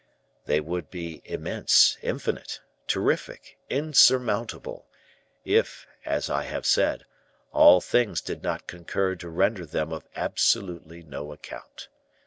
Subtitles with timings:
[0.45, 4.87] "They would be immense, infinite, terrific, insurmountable,
[5.45, 7.05] if, as I have said,
[7.51, 11.87] all things did not concur to render them of absolutely no account.